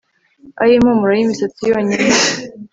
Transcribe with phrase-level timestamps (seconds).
[0.59, 2.09] Aho impumuro yimisatsi yonyine